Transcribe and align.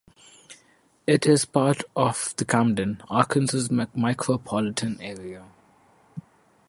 It 1.05 1.27
is 1.27 1.45
part 1.45 1.83
of 1.95 2.33
the 2.37 2.43
Camden, 2.43 3.03
Arkansas 3.07 3.71
micropolitan 3.71 4.99
area. 4.99 5.45